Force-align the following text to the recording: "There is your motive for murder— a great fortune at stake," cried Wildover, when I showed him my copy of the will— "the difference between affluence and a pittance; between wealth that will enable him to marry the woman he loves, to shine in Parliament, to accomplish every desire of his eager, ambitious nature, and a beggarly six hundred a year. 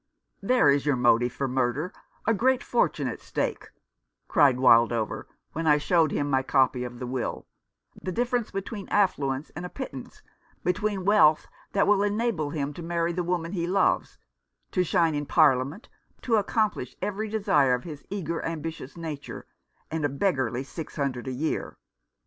"There 0.51 0.67
is 0.67 0.83
your 0.83 0.95
motive 0.95 1.31
for 1.31 1.47
murder— 1.47 1.93
a 2.25 2.33
great 2.33 2.63
fortune 2.63 3.07
at 3.07 3.19
stake," 3.21 3.67
cried 4.27 4.57
Wildover, 4.57 5.25
when 5.53 5.67
I 5.67 5.77
showed 5.77 6.11
him 6.11 6.27
my 6.27 6.41
copy 6.41 6.83
of 6.83 6.97
the 6.97 7.05
will— 7.05 7.45
"the 8.01 8.11
difference 8.11 8.49
between 8.49 8.89
affluence 8.89 9.51
and 9.51 9.63
a 9.63 9.69
pittance; 9.69 10.23
between 10.63 11.05
wealth 11.05 11.45
that 11.73 11.85
will 11.85 12.01
enable 12.01 12.49
him 12.49 12.73
to 12.73 12.81
marry 12.81 13.13
the 13.13 13.21
woman 13.21 13.51
he 13.51 13.67
loves, 13.67 14.17
to 14.71 14.83
shine 14.83 15.13
in 15.13 15.27
Parliament, 15.27 15.87
to 16.23 16.33
accomplish 16.37 16.95
every 16.99 17.29
desire 17.29 17.75
of 17.75 17.83
his 17.83 18.03
eager, 18.09 18.43
ambitious 18.43 18.97
nature, 18.97 19.45
and 19.91 20.03
a 20.03 20.09
beggarly 20.09 20.63
six 20.63 20.95
hundred 20.95 21.27
a 21.27 21.31
year. 21.31 21.77